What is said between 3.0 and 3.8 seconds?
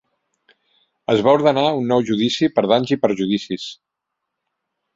perjudicis.